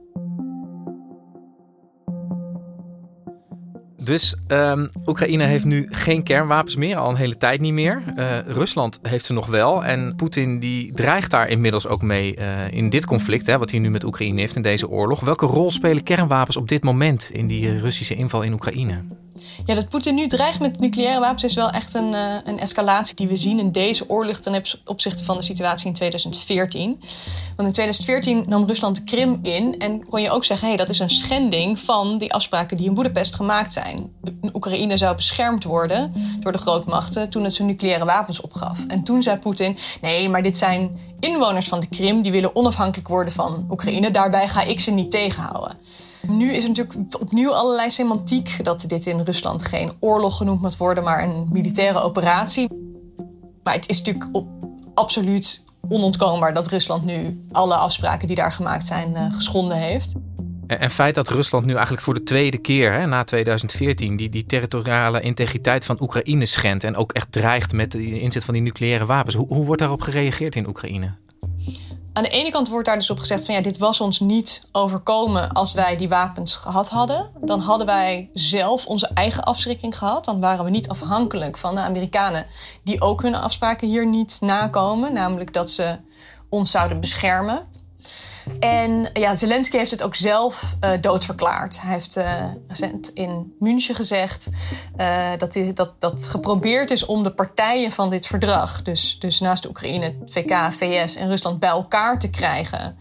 Dus 4.04 4.37
um, 4.49 4.90
Oekraïne 5.07 5.45
heeft 5.45 5.64
nu 5.64 5.88
geen 5.90 6.23
kernwapens 6.23 6.76
meer, 6.76 6.97
al 6.97 7.11
een 7.11 7.16
hele 7.16 7.37
tijd 7.37 7.61
niet 7.61 7.73
meer. 7.73 8.02
Uh, 8.16 8.38
Rusland 8.38 8.99
heeft 9.02 9.25
ze 9.25 9.33
nog 9.33 9.47
wel. 9.47 9.85
En 9.85 10.14
Poetin 10.16 10.59
die 10.59 10.92
dreigt 10.92 11.31
daar 11.31 11.49
inmiddels 11.49 11.87
ook 11.87 12.02
mee 12.02 12.37
uh, 12.38 12.71
in 12.71 12.90
dit 12.90 13.07
conflict, 13.07 13.47
hè, 13.47 13.59
wat 13.59 13.71
hij 13.71 13.81
nu 13.81 13.90
met 13.90 14.04
Oekraïne 14.04 14.40
heeft 14.40 14.57
in 14.57 14.62
deze 14.62 14.88
oorlog. 14.88 15.21
Welke 15.21 15.47
rol 15.47 15.71
spelen 15.71 16.02
kernwapens 16.02 16.57
op 16.57 16.69
dit 16.69 16.83
moment 16.83 17.31
in 17.33 17.47
die 17.47 17.78
Russische 17.78 18.14
inval 18.14 18.42
in 18.42 18.52
Oekraïne? 18.52 19.02
Ja, 19.66 19.74
dat 19.74 19.88
Poetin 19.88 20.14
nu 20.14 20.26
dreigt 20.26 20.60
met 20.60 20.80
nucleaire 20.80 21.20
wapens 21.20 21.44
is 21.44 21.54
wel 21.54 21.70
echt 21.70 21.94
een, 21.94 22.12
uh, 22.12 22.34
een 22.44 22.58
escalatie 22.58 23.14
die 23.14 23.28
we 23.28 23.36
zien 23.36 23.58
in 23.58 23.72
deze 23.72 24.08
oorlog 24.08 24.38
ten 24.38 24.62
opzichte 24.84 25.24
van 25.24 25.36
de 25.36 25.42
situatie 25.42 25.86
in 25.86 25.92
2014. 25.92 26.88
Want 27.56 27.68
in 27.68 27.72
2014 27.72 28.44
nam 28.46 28.66
Rusland 28.66 28.96
de 28.96 29.02
Krim 29.04 29.38
in 29.42 29.78
en 29.78 30.08
kon 30.08 30.22
je 30.22 30.30
ook 30.30 30.44
zeggen: 30.44 30.68
hé, 30.68 30.74
hey, 30.74 30.84
dat 30.84 30.94
is 30.94 30.98
een 30.98 31.10
schending 31.10 31.78
van 31.78 32.18
die 32.18 32.32
afspraken 32.32 32.76
die 32.76 32.86
in 32.86 32.94
Boedapest 32.94 33.34
gemaakt 33.34 33.72
zijn. 33.72 34.12
Oekraïne 34.54 34.96
zou 34.96 35.16
beschermd 35.16 35.64
worden 35.64 36.12
door 36.40 36.52
de 36.52 36.58
grootmachten 36.58 37.30
toen 37.30 37.44
het 37.44 37.54
zijn 37.54 37.68
nucleaire 37.68 38.04
wapens 38.04 38.40
opgaf. 38.40 38.86
En 38.86 39.02
toen 39.02 39.22
zei 39.22 39.36
Poetin: 39.36 39.76
nee, 40.00 40.28
maar 40.28 40.42
dit 40.42 40.56
zijn 40.56 40.98
inwoners 41.22 41.68
van 41.68 41.80
de 41.80 41.86
Krim 41.86 42.22
die 42.22 42.32
willen 42.32 42.56
onafhankelijk 42.56 43.08
worden 43.08 43.32
van 43.32 43.66
Oekraïne. 43.70 44.10
Daarbij 44.10 44.48
ga 44.48 44.62
ik 44.62 44.80
ze 44.80 44.90
niet 44.90 45.10
tegenhouden. 45.10 45.76
Nu 46.26 46.52
is 46.52 46.62
er 46.62 46.68
natuurlijk 46.68 47.20
opnieuw 47.20 47.54
allerlei 47.54 47.90
semantiek 47.90 48.64
dat 48.64 48.84
dit 48.86 49.06
in 49.06 49.20
Rusland 49.20 49.66
geen 49.66 49.92
oorlog 50.00 50.36
genoemd 50.36 50.60
moet 50.60 50.76
worden, 50.76 51.04
maar 51.04 51.24
een 51.24 51.48
militaire 51.52 52.00
operatie. 52.00 52.68
Maar 53.62 53.74
het 53.74 53.88
is 53.88 54.02
natuurlijk 54.02 54.44
absoluut 54.94 55.62
onontkoombaar 55.88 56.54
dat 56.54 56.68
Rusland 56.68 57.04
nu 57.04 57.40
alle 57.52 57.74
afspraken 57.74 58.26
die 58.26 58.36
daar 58.36 58.52
gemaakt 58.52 58.86
zijn 58.86 59.12
uh, 59.14 59.32
geschonden 59.32 59.76
heeft. 59.76 60.14
En 60.78 60.90
feit 60.90 61.14
dat 61.14 61.28
Rusland 61.28 61.64
nu 61.64 61.72
eigenlijk 61.72 62.02
voor 62.02 62.14
de 62.14 62.22
tweede 62.22 62.58
keer 62.58 62.92
hè, 62.92 63.06
na 63.06 63.24
2014 63.24 64.16
die, 64.16 64.28
die 64.28 64.46
territoriale 64.46 65.20
integriteit 65.20 65.84
van 65.84 66.00
Oekraïne 66.00 66.46
schendt 66.46 66.84
en 66.84 66.96
ook 66.96 67.12
echt 67.12 67.32
dreigt 67.32 67.72
met 67.72 67.92
de 67.92 68.20
inzet 68.20 68.44
van 68.44 68.54
die 68.54 68.62
nucleaire 68.62 69.06
wapens. 69.06 69.34
Hoe, 69.34 69.46
hoe 69.46 69.64
wordt 69.64 69.80
daarop 69.80 70.00
gereageerd 70.00 70.56
in 70.56 70.68
Oekraïne? 70.68 71.14
Aan 72.12 72.22
de 72.22 72.28
ene 72.28 72.50
kant 72.50 72.68
wordt 72.68 72.86
daar 72.86 72.98
dus 72.98 73.10
op 73.10 73.18
gezegd 73.18 73.44
van 73.44 73.54
ja, 73.54 73.60
dit 73.60 73.78
was 73.78 74.00
ons 74.00 74.20
niet 74.20 74.62
overkomen 74.72 75.52
als 75.52 75.72
wij 75.72 75.96
die 75.96 76.08
wapens 76.08 76.54
gehad 76.54 76.88
hadden. 76.88 77.30
Dan 77.40 77.60
hadden 77.60 77.86
wij 77.86 78.30
zelf 78.32 78.86
onze 78.86 79.10
eigen 79.14 79.42
afschrikking 79.42 79.98
gehad. 79.98 80.24
Dan 80.24 80.40
waren 80.40 80.64
we 80.64 80.70
niet 80.70 80.88
afhankelijk 80.88 81.58
van 81.58 81.74
de 81.74 81.80
Amerikanen 81.80 82.46
die 82.84 83.00
ook 83.00 83.22
hun 83.22 83.34
afspraken 83.34 83.88
hier 83.88 84.06
niet 84.06 84.38
nakomen. 84.40 85.12
Namelijk 85.12 85.52
dat 85.52 85.70
ze 85.70 85.98
ons 86.48 86.70
zouden 86.70 87.00
beschermen. 87.00 87.66
En 88.59 89.11
ja, 89.12 89.37
Zelensky 89.37 89.76
heeft 89.76 89.90
het 89.90 90.02
ook 90.02 90.14
zelf 90.14 90.76
uh, 90.85 90.90
doodverklaard. 91.00 91.80
Hij 91.80 91.92
heeft 91.92 92.16
uh, 92.16 92.44
recent 92.68 93.09
in 93.09 93.56
München 93.59 93.94
gezegd 93.94 94.50
uh, 94.97 95.30
dat, 95.38 95.54
hij, 95.54 95.73
dat, 95.73 96.00
dat 96.00 96.26
geprobeerd 96.26 96.90
is 96.90 97.06
om 97.06 97.23
de 97.23 97.32
partijen 97.32 97.92
van 97.92 98.11
dit 98.11 98.26
verdrag, 98.26 98.82
dus, 98.82 99.16
dus 99.18 99.40
naast 99.40 99.62
de 99.62 99.68
Oekraïne, 99.68 100.14
VK, 100.26 100.73
VS 100.73 101.14
en 101.14 101.28
Rusland, 101.28 101.59
bij 101.59 101.68
elkaar 101.68 102.18
te 102.18 102.30
krijgen. 102.30 102.97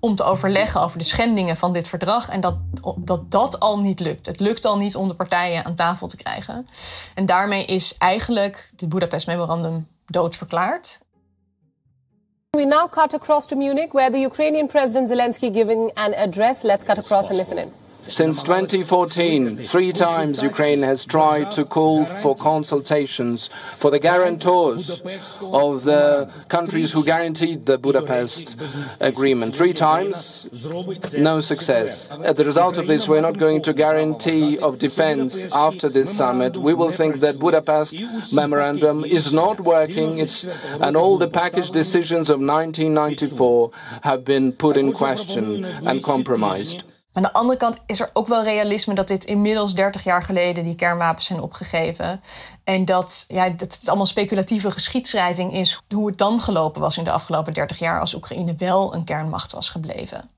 Om 0.00 0.14
te 0.14 0.22
overleggen 0.22 0.80
over 0.80 0.98
de 0.98 1.04
schendingen 1.04 1.56
van 1.56 1.72
dit 1.72 1.88
verdrag. 1.88 2.28
En 2.28 2.40
dat, 2.40 2.54
dat 2.96 3.30
dat 3.30 3.60
al 3.60 3.78
niet 3.78 4.00
lukt. 4.00 4.26
Het 4.26 4.40
lukt 4.40 4.64
al 4.64 4.78
niet 4.78 4.96
om 4.96 5.08
de 5.08 5.14
partijen 5.14 5.64
aan 5.64 5.74
tafel 5.74 6.06
te 6.06 6.16
krijgen. 6.16 6.66
En 7.14 7.26
daarmee 7.26 7.64
is 7.64 7.96
eigenlijk 7.98 8.70
het 8.76 8.88
Budapest 8.88 9.26
Memorandum 9.26 9.86
doodverklaard. 10.06 11.00
We 12.54 12.66
now 12.66 12.86
cut 12.86 13.14
across 13.14 13.46
to 13.46 13.56
Munich, 13.56 13.94
where 13.94 14.10
the 14.10 14.18
Ukrainian 14.18 14.68
President 14.68 15.08
Zelensky 15.08 15.50
giving 15.50 15.90
an 15.96 16.12
address. 16.12 16.64
Let's 16.64 16.84
cut 16.84 16.98
across 16.98 17.30
and 17.30 17.38
listen 17.38 17.56
in. 17.56 17.72
Since 18.08 18.42
2014, 18.42 19.58
three 19.58 19.92
times 19.92 20.42
Ukraine 20.42 20.82
has 20.82 21.06
tried 21.06 21.52
to 21.52 21.64
call 21.64 22.04
for 22.04 22.34
consultations 22.34 23.48
for 23.76 23.90
the 23.90 23.98
guarantors 23.98 25.00
of 25.40 25.84
the 25.84 26.30
countries 26.48 26.92
who 26.92 27.04
guaranteed 27.04 27.66
the 27.66 27.78
Budapest 27.78 29.00
Agreement. 29.00 29.56
Three 29.56 29.72
times, 29.72 30.46
no 31.16 31.40
success. 31.40 32.10
As 32.10 32.38
a 32.38 32.44
result 32.44 32.76
of 32.76 32.86
this, 32.86 33.08
we're 33.08 33.20
not 33.20 33.38
going 33.38 33.62
to 33.62 33.72
guarantee 33.72 34.58
of 34.58 34.78
defense 34.78 35.52
after 35.54 35.88
this 35.88 36.14
summit. 36.14 36.56
We 36.56 36.74
will 36.74 36.92
think 36.92 37.20
that 37.20 37.38
Budapest 37.38 37.96
memorandum 38.34 39.04
is 39.04 39.32
not 39.32 39.60
working, 39.60 40.18
it's, 40.18 40.44
and 40.80 40.96
all 40.96 41.18
the 41.18 41.28
package 41.28 41.70
decisions 41.70 42.28
of 42.28 42.40
1994 42.40 43.70
have 44.02 44.24
been 44.24 44.52
put 44.52 44.76
in 44.76 44.92
question 44.92 45.64
and 45.64 46.02
compromised. 46.02 46.82
Aan 47.12 47.22
de 47.22 47.32
andere 47.32 47.58
kant 47.58 47.78
is 47.86 48.00
er 48.00 48.10
ook 48.12 48.26
wel 48.26 48.44
realisme 48.44 48.94
dat 48.94 49.08
dit 49.08 49.24
inmiddels 49.24 49.74
30 49.74 50.04
jaar 50.04 50.22
geleden 50.22 50.64
die 50.64 50.74
kernwapens 50.74 51.26
zijn 51.26 51.40
opgegeven. 51.40 52.20
En 52.64 52.84
dat, 52.84 53.24
ja, 53.28 53.48
dat 53.48 53.74
het 53.74 53.88
allemaal 53.88 54.06
speculatieve 54.06 54.70
geschiedschrijving 54.70 55.52
is 55.52 55.82
hoe 55.88 56.06
het 56.06 56.18
dan 56.18 56.40
gelopen 56.40 56.80
was 56.80 56.96
in 56.96 57.04
de 57.04 57.10
afgelopen 57.10 57.52
30 57.52 57.78
jaar 57.78 58.00
als 58.00 58.14
Oekraïne 58.14 58.54
wel 58.56 58.94
een 58.94 59.04
kernmacht 59.04 59.52
was 59.52 59.68
gebleven. 59.68 60.30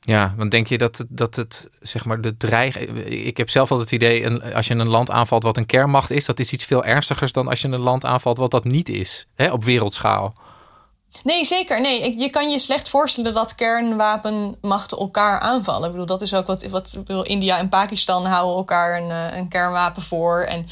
Ja, 0.00 0.34
want 0.36 0.50
denk 0.50 0.66
je 0.66 0.78
dat 0.78 0.98
het, 0.98 1.06
dat 1.10 1.36
het 1.36 1.68
zeg 1.80 2.04
maar, 2.04 2.20
de 2.20 2.36
dreig. 2.36 2.78
Ik 3.06 3.36
heb 3.36 3.50
zelf 3.50 3.70
altijd 3.70 3.90
het 3.90 4.02
idee, 4.02 4.54
als 4.54 4.66
je 4.66 4.74
een 4.74 4.88
land 4.88 5.10
aanvalt 5.10 5.42
wat 5.42 5.56
een 5.56 5.66
kernmacht 5.66 6.10
is, 6.10 6.24
dat 6.24 6.38
is 6.38 6.52
iets 6.52 6.64
veel 6.64 6.84
ernstigers 6.84 7.32
dan 7.32 7.48
als 7.48 7.60
je 7.60 7.68
een 7.68 7.80
land 7.80 8.04
aanvalt 8.04 8.38
wat 8.38 8.50
dat 8.50 8.64
niet 8.64 8.88
is, 8.88 9.26
hè, 9.34 9.52
op 9.52 9.64
wereldschaal. 9.64 10.34
Nee, 11.22 11.44
zeker. 11.44 11.80
Nee, 11.80 12.18
je 12.18 12.30
kan 12.30 12.50
je 12.50 12.58
slecht 12.58 12.88
voorstellen 12.88 13.34
dat 13.34 13.54
kernwapenmachten 13.54 14.98
elkaar 14.98 15.40
aanvallen. 15.40 15.84
Ik 15.84 15.90
bedoel, 15.90 16.06
dat 16.06 16.22
is 16.22 16.34
ook 16.34 16.46
wat, 16.46 16.64
wat 16.64 16.98
India 17.22 17.58
en 17.58 17.68
Pakistan 17.68 18.24
houden 18.24 18.56
elkaar 18.56 19.02
een, 19.02 19.10
eh, 19.10 19.36
een 19.36 19.48
kernwapen 19.48 20.02
voor. 20.02 20.40
En 20.40 20.66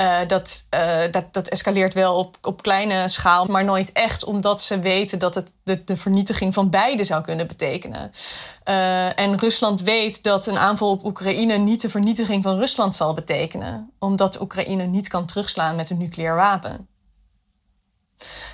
uh, 0.00 0.16
dat, 0.26 0.66
uh, 0.74 1.00
dat, 1.10 1.24
dat 1.32 1.48
escaleert 1.48 1.94
wel 1.94 2.16
op, 2.16 2.36
op 2.42 2.62
kleine 2.62 3.08
schaal, 3.08 3.46
maar 3.46 3.64
nooit 3.64 3.92
echt, 3.92 4.24
omdat 4.24 4.62
ze 4.62 4.78
weten 4.78 5.18
dat 5.18 5.34
het 5.34 5.52
de, 5.62 5.96
vernietiging 5.96 6.54
van 6.54 6.70
beide 6.70 7.04
zou 7.04 7.22
kunnen 7.22 7.46
betekenen. 7.46 8.12
En 9.14 9.38
Rusland 9.38 9.80
weet 9.80 10.22
dat 10.22 10.46
een 10.46 10.58
aanval 10.58 10.90
op 10.90 11.04
Oekraïne 11.04 11.56
niet 11.56 11.80
de 11.80 11.88
vernietiging 11.88 12.42
van 12.42 12.58
Rusland 12.58 12.94
zal 12.94 13.14
betekenen, 13.14 13.90
omdat 13.98 14.40
Oekraïne 14.40 14.84
niet 14.84 15.08
kan 15.08 15.26
terugslaan 15.26 15.76
met 15.76 15.90
een 15.90 15.98
nucleair 15.98 16.34
wapen. 16.34 16.88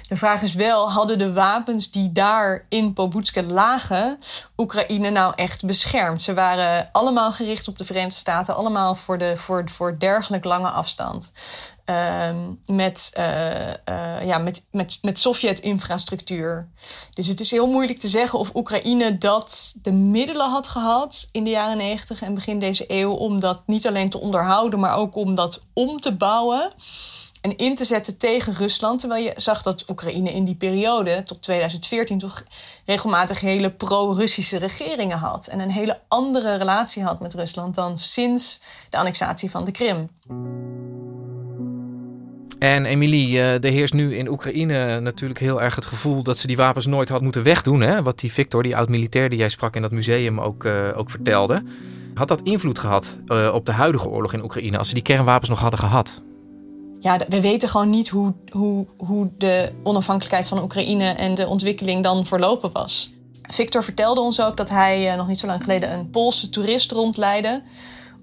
De 0.09 0.17
vraag 0.17 0.43
is 0.43 0.55
wel, 0.55 0.91
hadden 0.91 1.19
de 1.19 1.33
wapens 1.33 1.91
die 1.91 2.13
daar 2.13 2.67
in 2.69 2.93
Pobutske 2.93 3.45
lagen 3.45 4.19
Oekraïne 4.57 5.11
nou 5.11 5.33
echt 5.37 5.65
beschermd? 5.65 6.23
Ze 6.23 6.35
waren 6.35 6.89
allemaal 6.93 7.33
gericht 7.33 7.69
op 7.69 7.79
de 7.79 7.85
Verenigde 7.85 8.19
Staten, 8.19 8.55
allemaal 8.55 8.95
voor, 8.95 9.19
de, 9.19 9.37
voor, 9.37 9.71
voor 9.71 9.99
dergelijk 9.99 10.45
lange 10.45 10.71
afstand. 10.71 11.33
Ehm, 11.85 12.37
met, 12.67 13.13
uh, 13.19 13.67
uh, 13.67 14.27
ja, 14.27 14.39
met, 14.39 14.63
met, 14.71 14.99
met 15.03 15.19
Sovjet-infrastructuur. 15.19 16.69
Dus 17.15 17.27
het 17.27 17.41
is 17.41 17.51
heel 17.51 17.67
moeilijk 17.67 17.99
te 17.99 18.09
zeggen 18.09 18.39
of 18.39 18.55
Oekraïne 18.55 19.19
dat 19.19 19.75
de 19.83 19.93
middelen 19.93 20.51
had 20.51 20.69
gehad 20.69 21.29
in 21.33 21.45
de 21.45 21.51
jaren 21.51 21.77
90 21.77 22.23
en 22.23 22.35
begin 22.35 22.59
deze 22.59 22.85
eeuw 22.87 23.13
om 23.13 23.41
dat 23.41 23.63
niet 23.67 23.87
alleen 23.87 24.11
te 24.11 24.21
onderhouden, 24.21 24.81
maar 24.81 24.97
ook 24.97 25.15
om 25.15 25.35
dat 25.35 25.63
om 25.73 26.01
te 26.01 26.13
bouwen 26.13 26.73
en 27.41 27.57
in 27.57 27.75
te 27.75 27.85
zetten 27.85 28.17
tegen 28.17 28.55
Rusland. 28.55 29.01
Terwijl 29.01 29.25
je 29.25 29.33
zag 29.37 29.63
dat 29.63 29.85
Oekraïne 29.89 30.33
in 30.33 30.45
die 30.45 30.55
periode, 30.55 31.23
tot 31.23 31.43
2014, 31.43 32.19
toch 32.19 32.45
regelmatig 32.85 33.41
hele 33.41 33.71
pro-Russische 33.71 34.59
regeringen 34.59 35.19
had. 35.19 35.47
En 35.47 35.61
een 35.61 35.71
hele 35.71 36.01
andere 36.09 36.57
relatie 36.57 37.03
had 37.03 37.21
met 37.21 37.35
Rusland 37.35 37.75
dan 37.75 37.99
sinds 37.99 38.61
de 38.91 38.97
annexatie 38.97 39.51
van 39.51 39.65
de 39.65 39.71
Krim. 39.71 40.09
En 42.59 42.85
Emilie, 42.85 43.39
eh, 43.39 43.65
er 43.65 43.71
heerst 43.71 43.95
nu 43.95 44.17
in 44.17 44.29
Oekraïne 44.29 45.01
natuurlijk 45.01 45.41
heel 45.41 45.63
erg 45.63 45.75
het 45.75 45.87
gevoel 45.87 46.23
dat 46.23 46.39
ze 46.39 46.47
die 46.47 46.57
wapens 46.57 46.87
nooit 46.87 47.09
had 47.09 47.23
moeten 47.23 47.43
wegdoen. 47.43 47.81
Hè? 47.81 48.03
Wat 48.03 48.19
die 48.19 48.33
Victor, 48.33 48.63
die 48.63 48.77
oud-militair 48.77 49.29
die 49.29 49.39
jij 49.39 49.49
sprak 49.49 49.77
in 49.77 49.83
dat 49.83 49.91
museum, 49.91 50.41
ook, 50.41 50.65
uh, 50.65 50.89
ook 50.95 51.11
vertelde. 51.11 51.63
Had 52.15 52.29
dat 52.29 52.41
invloed 52.43 52.79
gehad 52.79 53.19
uh, 53.27 53.51
op 53.55 53.67
de 53.67 53.73
huidige 53.73 54.09
oorlog 54.09 54.33
in 54.33 54.43
Oekraïne 54.43 54.79
als 54.79 54.89
ze 54.89 54.95
die 54.95 55.03
kernwapens 55.03 55.49
nog 55.49 55.61
hadden 55.61 55.81
gehad? 55.81 56.23
Ja, 57.01 57.21
we 57.29 57.41
weten 57.41 57.69
gewoon 57.69 57.91
niet 57.91 58.09
hoe, 58.09 58.35
hoe, 58.51 58.87
hoe 58.97 59.31
de 59.39 59.73
onafhankelijkheid 59.83 60.49
van 60.49 60.63
Oekraïne 60.63 61.05
en 61.05 61.35
de 61.35 61.47
ontwikkeling 61.47 62.03
dan 62.03 62.27
verlopen 62.27 62.73
was. 62.73 63.13
Victor 63.43 63.85
vertelde 63.85 64.21
ons 64.21 64.41
ook 64.41 64.57
dat 64.57 64.69
hij 64.69 65.15
nog 65.17 65.27
niet 65.27 65.39
zo 65.39 65.47
lang 65.47 65.63
geleden 65.63 65.93
een 65.93 66.11
Poolse 66.11 66.51
toerist 66.51 66.93
rondleidde 66.93 67.63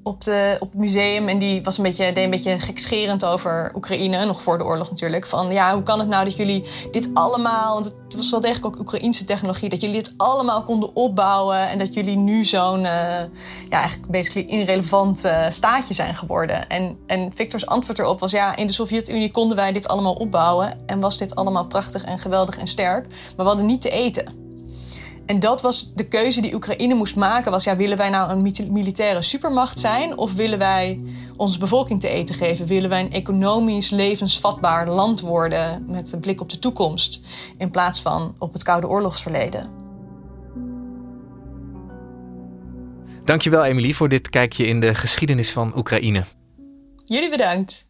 op, 0.06 0.24
de, 0.24 0.58
op 0.60 0.72
het 0.72 0.80
museum. 0.80 1.28
En 1.28 1.38
die 1.38 1.64
was 1.64 1.78
een 1.78 1.84
beetje, 1.84 2.12
deed 2.12 2.24
een 2.24 2.30
beetje 2.30 2.60
gekscherend 2.60 3.26
over 3.26 3.72
Oekraïne, 3.76 4.26
nog 4.26 4.42
voor 4.42 4.58
de 4.58 4.64
oorlog 4.64 4.90
natuurlijk. 4.90 5.26
Van 5.26 5.52
ja, 5.52 5.74
hoe 5.74 5.84
kan 5.84 6.00
het 6.00 6.08
nou 6.08 6.26
dat 6.26 6.36
jullie 6.36 6.64
dit 6.92 7.10
allemaal, 7.14 7.74
want 7.74 7.86
het 7.86 8.16
was 8.16 8.32
wel 8.32 8.40
degelijk 8.40 8.66
ook 8.66 8.80
Oekraïnse 8.80 9.24
technologie, 9.24 9.70
dat 9.70 9.82
jullie 9.82 9.96
dit 9.96 10.14
allemaal 10.18 10.64
konden 10.64 10.96
opbouwen 10.96 11.70
en 11.70 11.78
dat 11.78 11.94
jullie 11.94 12.18
nu 12.18 12.46
zo'n, 12.46 12.80
uh, 12.80 12.84
ja, 12.84 13.28
eigenlijk 13.70 14.12
basically 14.12 14.48
irrelevant 14.48 15.26
uh, 15.26 15.50
staatje 15.50 15.94
zijn 15.94 16.16
geworden. 16.16 16.70
En, 16.70 16.98
en 17.08 17.32
Victor's 17.34 17.66
antwoord 17.66 18.00
erop 18.00 18.20
was 18.20 18.32
ja, 18.32 18.56
in 18.56 18.68
de 18.68 18.74
Sovjet-Unie 18.74 19.32
konden 19.32 19.56
wij 19.56 19.72
dit 19.72 19.88
allemaal 19.88 20.14
opbouwen 20.14 20.80
en 20.86 21.00
was 21.00 21.18
dit 21.18 21.36
allemaal 21.36 21.66
prachtig 21.66 22.04
en 22.04 22.20
geweldig 22.20 22.58
en 22.58 22.68
sterk, 22.68 23.08
maar 23.08 23.36
we 23.36 23.44
hadden 23.44 23.66
niet 23.66 23.82
te 23.82 23.90
eten. 23.90 24.45
En 25.26 25.40
dat 25.40 25.62
was 25.62 25.92
de 25.94 26.08
keuze 26.08 26.42
die 26.42 26.54
Oekraïne 26.54 26.94
moest 26.94 27.16
maken. 27.16 27.52
Was 27.52 27.64
ja, 27.64 27.76
willen 27.76 27.98
wij 27.98 28.10
nou 28.10 28.32
een 28.32 28.72
militaire 28.72 29.22
supermacht 29.22 29.80
zijn? 29.80 30.18
Of 30.18 30.34
willen 30.34 30.58
wij 30.58 31.02
onze 31.38 31.60
bevolking 31.60 32.02
te 32.02 32.08
eten 32.08 32.36
geven? 32.36 32.66
Willen 32.66 32.90
wij 32.90 33.00
een 33.00 33.12
economisch 33.12 33.90
levensvatbaar 33.90 34.88
land 34.88 35.22
worden 35.22 35.84
met 35.88 36.12
een 36.12 36.20
blik 36.20 36.42
op 36.42 36.50
de 36.50 36.60
toekomst? 36.60 37.22
In 37.58 37.72
plaats 37.72 38.02
van 38.02 38.36
op 38.38 38.54
het 38.54 38.64
Koude 38.64 38.88
Oorlogsverleden. 38.88 39.70
Dankjewel 43.24 43.64
Emily 43.64 43.94
voor 43.94 44.10
dit 44.10 44.30
kijkje 44.30 44.66
in 44.66 44.80
de 44.80 44.96
geschiedenis 44.96 45.52
van 45.52 45.78
Oekraïne. 45.78 46.24
Jullie 47.06 47.30
bedankt. 47.30 47.86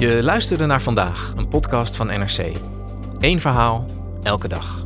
Je 0.00 0.22
luisterde 0.22 0.66
naar 0.66 0.82
vandaag, 0.82 1.32
een 1.36 1.48
podcast 1.48 1.96
van 1.96 2.06
NRC. 2.06 2.56
Eén 3.18 3.40
verhaal, 3.40 3.84
elke 4.22 4.48
dag. 4.48 4.84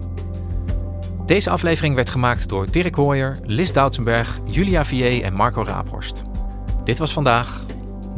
Deze 1.27 1.51
aflevering 1.51 1.95
werd 1.95 2.11
gemaakt 2.11 2.49
door 2.49 2.71
Dirk 2.71 2.95
Hooyer, 2.95 3.39
Lis 3.43 3.73
Doutsenberg, 3.73 4.39
Julia 4.45 4.85
Vier 4.85 5.23
en 5.23 5.33
Marco 5.33 5.63
Raaphorst. 5.63 6.23
Dit 6.85 6.99
was 6.99 7.13
vandaag, 7.13 7.61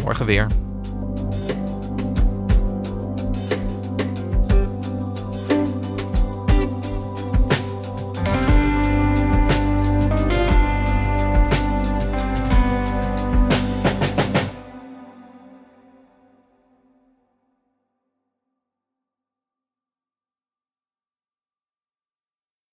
morgen 0.03 0.27
weer. 0.27 0.47